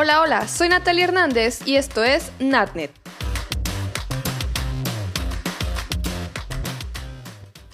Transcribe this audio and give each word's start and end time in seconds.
Hola, 0.00 0.20
hola, 0.20 0.46
soy 0.46 0.68
Natalia 0.68 1.06
Hernández 1.06 1.66
y 1.66 1.74
esto 1.74 2.04
es 2.04 2.30
NatNet. 2.38 2.92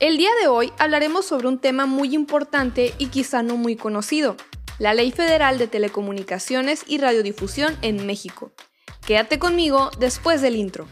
El 0.00 0.16
día 0.16 0.30
de 0.40 0.48
hoy 0.48 0.72
hablaremos 0.78 1.26
sobre 1.26 1.48
un 1.48 1.58
tema 1.58 1.84
muy 1.84 2.14
importante 2.14 2.94
y 2.96 3.08
quizá 3.08 3.42
no 3.42 3.58
muy 3.58 3.76
conocido, 3.76 4.38
la 4.78 4.94
Ley 4.94 5.12
Federal 5.12 5.58
de 5.58 5.66
Telecomunicaciones 5.66 6.84
y 6.86 6.96
Radiodifusión 6.96 7.76
en 7.82 8.06
México. 8.06 8.52
Quédate 9.06 9.38
conmigo 9.38 9.90
después 9.98 10.40
del 10.40 10.56
intro. 10.56 10.88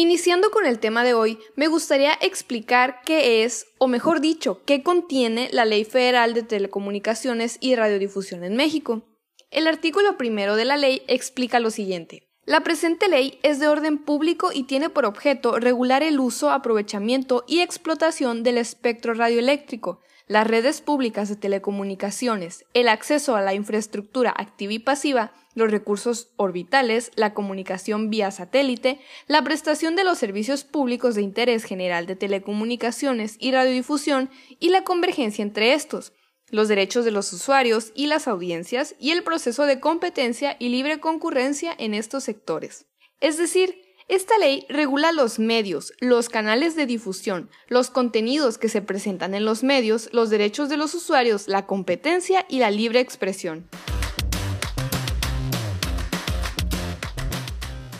Iniciando 0.00 0.52
con 0.52 0.64
el 0.64 0.78
tema 0.78 1.02
de 1.02 1.12
hoy, 1.12 1.40
me 1.56 1.66
gustaría 1.66 2.12
explicar 2.20 3.00
qué 3.04 3.42
es, 3.42 3.66
o 3.78 3.88
mejor 3.88 4.20
dicho, 4.20 4.62
qué 4.64 4.84
contiene 4.84 5.48
la 5.50 5.64
Ley 5.64 5.84
Federal 5.84 6.34
de 6.34 6.44
Telecomunicaciones 6.44 7.58
y 7.60 7.74
Radiodifusión 7.74 8.44
en 8.44 8.54
México. 8.54 9.02
El 9.50 9.66
artículo 9.66 10.16
primero 10.16 10.54
de 10.54 10.66
la 10.66 10.76
ley 10.76 11.02
explica 11.08 11.58
lo 11.58 11.72
siguiente. 11.72 12.27
La 12.48 12.62
presente 12.62 13.08
ley 13.08 13.38
es 13.42 13.60
de 13.60 13.68
orden 13.68 13.98
público 13.98 14.52
y 14.54 14.62
tiene 14.62 14.88
por 14.88 15.04
objeto 15.04 15.58
regular 15.58 16.02
el 16.02 16.18
uso, 16.18 16.50
aprovechamiento 16.50 17.44
y 17.46 17.60
explotación 17.60 18.42
del 18.42 18.56
espectro 18.56 19.12
radioeléctrico, 19.12 20.00
las 20.28 20.46
redes 20.46 20.80
públicas 20.80 21.28
de 21.28 21.36
telecomunicaciones, 21.36 22.64
el 22.72 22.88
acceso 22.88 23.36
a 23.36 23.42
la 23.42 23.52
infraestructura 23.52 24.32
activa 24.34 24.72
y 24.72 24.78
pasiva, 24.78 25.32
los 25.54 25.70
recursos 25.70 26.30
orbitales, 26.36 27.12
la 27.16 27.34
comunicación 27.34 28.08
vía 28.08 28.30
satélite, 28.30 28.98
la 29.26 29.42
prestación 29.42 29.94
de 29.94 30.04
los 30.04 30.16
servicios 30.16 30.64
públicos 30.64 31.16
de 31.16 31.20
interés 31.20 31.64
general 31.64 32.06
de 32.06 32.16
telecomunicaciones 32.16 33.36
y 33.38 33.52
radiodifusión 33.52 34.30
y 34.58 34.70
la 34.70 34.84
convergencia 34.84 35.42
entre 35.42 35.74
estos, 35.74 36.14
los 36.50 36.68
derechos 36.68 37.04
de 37.04 37.10
los 37.10 37.32
usuarios 37.32 37.92
y 37.94 38.06
las 38.06 38.28
audiencias 38.28 38.94
y 38.98 39.10
el 39.10 39.22
proceso 39.22 39.64
de 39.66 39.80
competencia 39.80 40.56
y 40.58 40.68
libre 40.68 41.00
concurrencia 41.00 41.74
en 41.78 41.94
estos 41.94 42.24
sectores. 42.24 42.86
Es 43.20 43.36
decir, 43.36 43.82
esta 44.08 44.38
ley 44.38 44.64
regula 44.70 45.12
los 45.12 45.38
medios, 45.38 45.92
los 46.00 46.30
canales 46.30 46.74
de 46.76 46.86
difusión, 46.86 47.50
los 47.68 47.90
contenidos 47.90 48.56
que 48.56 48.70
se 48.70 48.80
presentan 48.80 49.34
en 49.34 49.44
los 49.44 49.62
medios, 49.62 50.08
los 50.12 50.30
derechos 50.30 50.70
de 50.70 50.78
los 50.78 50.94
usuarios, 50.94 51.46
la 51.46 51.66
competencia 51.66 52.46
y 52.48 52.58
la 52.58 52.70
libre 52.70 53.00
expresión. 53.00 53.68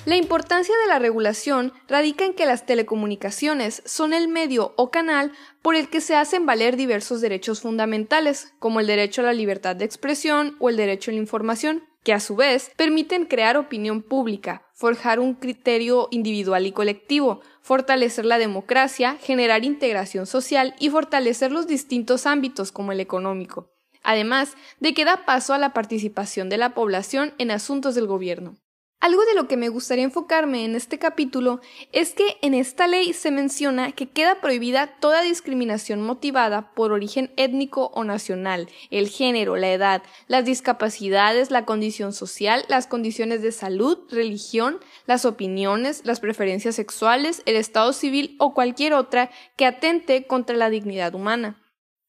La 0.08 0.16
importancia 0.16 0.74
de 0.74 0.88
la 0.88 0.98
regulación 0.98 1.74
radica 1.86 2.24
en 2.24 2.32
que 2.32 2.46
las 2.46 2.64
telecomunicaciones 2.64 3.82
son 3.84 4.14
el 4.14 4.26
medio 4.26 4.72
o 4.78 4.90
canal 4.90 5.32
por 5.60 5.76
el 5.76 5.90
que 5.90 6.00
se 6.00 6.16
hacen 6.16 6.46
valer 6.46 6.78
diversos 6.78 7.20
derechos 7.20 7.60
fundamentales, 7.60 8.54
como 8.58 8.80
el 8.80 8.86
derecho 8.86 9.20
a 9.20 9.24
la 9.24 9.34
libertad 9.34 9.76
de 9.76 9.84
expresión 9.84 10.56
o 10.60 10.70
el 10.70 10.78
derecho 10.78 11.10
a 11.10 11.12
la 11.12 11.20
información, 11.20 11.84
que 12.04 12.14
a 12.14 12.20
su 12.20 12.36
vez 12.36 12.70
permiten 12.78 13.26
crear 13.26 13.58
opinión 13.58 14.00
pública, 14.00 14.62
forjar 14.72 15.20
un 15.20 15.34
criterio 15.34 16.08
individual 16.10 16.64
y 16.64 16.72
colectivo, 16.72 17.42
fortalecer 17.60 18.24
la 18.24 18.38
democracia, 18.38 19.18
generar 19.20 19.62
integración 19.62 20.26
social 20.26 20.74
y 20.78 20.88
fortalecer 20.88 21.52
los 21.52 21.66
distintos 21.66 22.24
ámbitos 22.24 22.72
como 22.72 22.92
el 22.92 23.00
económico, 23.00 23.74
además 24.02 24.56
de 24.80 24.94
que 24.94 25.04
da 25.04 25.26
paso 25.26 25.52
a 25.52 25.58
la 25.58 25.74
participación 25.74 26.48
de 26.48 26.56
la 26.56 26.70
población 26.70 27.34
en 27.36 27.50
asuntos 27.50 27.94
del 27.94 28.06
gobierno. 28.06 28.56
Algo 29.00 29.24
de 29.26 29.34
lo 29.36 29.46
que 29.46 29.56
me 29.56 29.68
gustaría 29.68 30.02
enfocarme 30.02 30.64
en 30.64 30.74
este 30.74 30.98
capítulo 30.98 31.60
es 31.92 32.14
que 32.14 32.36
en 32.42 32.52
esta 32.52 32.88
ley 32.88 33.12
se 33.12 33.30
menciona 33.30 33.92
que 33.92 34.08
queda 34.08 34.40
prohibida 34.40 34.88
toda 34.98 35.22
discriminación 35.22 36.02
motivada 36.02 36.74
por 36.74 36.90
origen 36.90 37.30
étnico 37.36 37.92
o 37.94 38.02
nacional, 38.02 38.68
el 38.90 39.08
género, 39.08 39.54
la 39.54 39.72
edad, 39.72 40.02
las 40.26 40.44
discapacidades, 40.44 41.52
la 41.52 41.64
condición 41.64 42.12
social, 42.12 42.64
las 42.68 42.88
condiciones 42.88 43.40
de 43.40 43.52
salud, 43.52 44.00
religión, 44.10 44.80
las 45.06 45.24
opiniones, 45.24 46.02
las 46.04 46.18
preferencias 46.18 46.74
sexuales, 46.74 47.42
el 47.46 47.54
estado 47.54 47.92
civil 47.92 48.34
o 48.40 48.52
cualquier 48.52 48.94
otra 48.94 49.30
que 49.54 49.66
atente 49.66 50.26
contra 50.26 50.56
la 50.56 50.70
dignidad 50.70 51.14
humana. 51.14 51.56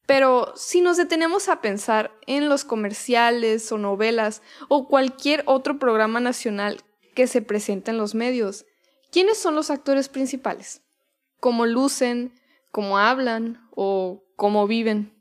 Pero 0.09 0.53
si 0.55 0.81
nos 0.81 0.97
detenemos 0.97 1.49
a 1.49 1.61
pensar 1.61 2.11
en 2.25 2.49
los 2.49 2.65
comerciales 2.65 3.71
o 3.71 3.77
novelas 3.77 4.41
o 4.67 4.87
cualquier 4.87 5.43
otro 5.45 5.77
programa 5.77 6.19
nacional 6.19 6.81
que 7.13 7.27
se 7.27 7.43
presenta 7.43 7.91
en 7.91 7.99
los 7.99 8.15
medios, 8.15 8.65
¿quiénes 9.11 9.37
son 9.37 9.53
los 9.53 9.69
actores 9.69 10.09
principales? 10.09 10.81
¿Cómo 11.39 11.67
lucen? 11.67 12.33
¿Cómo 12.71 12.97
hablan? 12.97 13.69
¿O 13.69 14.23
cómo 14.35 14.65
viven? 14.65 15.13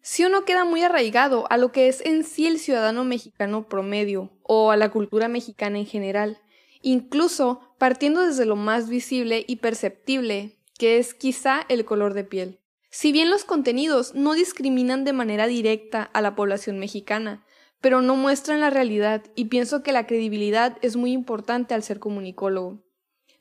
Si 0.00 0.24
uno 0.24 0.44
queda 0.44 0.64
muy 0.64 0.84
arraigado 0.84 1.46
a 1.50 1.56
lo 1.56 1.72
que 1.72 1.88
es 1.88 2.00
en 2.06 2.22
sí 2.22 2.46
el 2.46 2.60
ciudadano 2.60 3.02
mexicano 3.02 3.68
promedio 3.68 4.30
o 4.44 4.70
a 4.70 4.76
la 4.76 4.90
cultura 4.92 5.26
mexicana 5.26 5.80
en 5.80 5.86
general, 5.86 6.40
incluso 6.82 7.74
partiendo 7.78 8.20
desde 8.20 8.46
lo 8.46 8.54
más 8.54 8.88
visible 8.88 9.44
y 9.48 9.56
perceptible, 9.56 10.56
que 10.78 10.98
es 10.98 11.14
quizá 11.14 11.66
el 11.68 11.84
color 11.84 12.14
de 12.14 12.22
piel. 12.22 12.60
Si 12.98 13.12
bien 13.12 13.28
los 13.28 13.44
contenidos 13.44 14.14
no 14.14 14.32
discriminan 14.32 15.04
de 15.04 15.12
manera 15.12 15.46
directa 15.46 16.02
a 16.14 16.22
la 16.22 16.34
población 16.34 16.78
mexicana, 16.78 17.44
pero 17.82 18.00
no 18.00 18.16
muestran 18.16 18.60
la 18.60 18.70
realidad 18.70 19.22
y 19.34 19.44
pienso 19.44 19.82
que 19.82 19.92
la 19.92 20.06
credibilidad 20.06 20.78
es 20.80 20.96
muy 20.96 21.12
importante 21.12 21.74
al 21.74 21.82
ser 21.82 21.98
comunicólogo. 21.98 22.82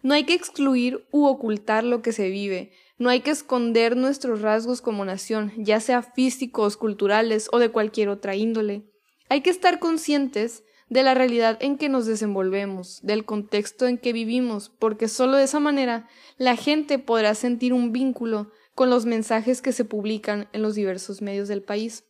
No 0.02 0.14
hay 0.14 0.26
que 0.26 0.34
excluir 0.34 1.08
u 1.10 1.26
ocultar 1.26 1.86
lo 1.86 2.02
que 2.02 2.12
se 2.12 2.30
vive, 2.30 2.74
no 2.98 3.10
hay 3.10 3.22
que 3.22 3.32
esconder 3.32 3.96
nuestros 3.96 4.42
rasgos 4.42 4.82
como 4.82 5.06
nación, 5.06 5.54
ya 5.56 5.80
sea 5.80 6.02
físicos, 6.02 6.76
culturales 6.76 7.48
o 7.54 7.60
de 7.60 7.70
cualquier 7.70 8.10
otra 8.10 8.36
índole. 8.36 8.84
Hay 9.30 9.40
que 9.40 9.52
estar 9.52 9.80
conscientes 9.80 10.66
de 10.90 11.02
la 11.02 11.14
realidad 11.14 11.58
en 11.62 11.78
que 11.78 11.88
nos 11.88 12.06
desenvolvemos, 12.06 13.00
del 13.04 13.24
contexto 13.24 13.88
en 13.88 14.00
que 14.00 14.12
vivimos, 14.12 14.68
porque 14.68 15.08
solo 15.08 15.38
de 15.38 15.46
esa 15.46 15.62
manera 15.62 16.10
la 16.38 16.58
gente 16.58 17.00
podrá 17.00 17.36
sentir 17.36 17.72
un 17.72 17.94
vínculo 17.94 18.52
con 18.76 18.90
los 18.90 19.06
mensajes 19.06 19.62
que 19.62 19.72
se 19.72 19.86
publican 19.86 20.48
en 20.54 20.62
los 20.62 20.76
diversos 20.76 21.22
medios 21.22 21.48
del 21.48 21.64
país. 21.64 22.04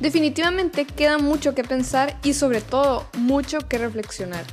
Definitivamente 0.00 0.84
queda 0.84 1.16
mucho 1.16 1.54
que 1.54 1.64
pensar 1.64 2.20
y 2.22 2.34
sobre 2.34 2.60
todo 2.60 3.08
mucho 3.16 3.58
que 3.66 3.78
reflexionar. 3.78 4.44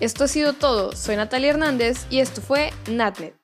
Esto 0.00 0.24
ha 0.24 0.28
sido 0.28 0.54
todo, 0.54 0.92
soy 0.92 1.16
Natalia 1.16 1.50
Hernández 1.50 2.06
y 2.08 2.20
esto 2.20 2.40
fue 2.40 2.70
NatNet. 2.90 3.34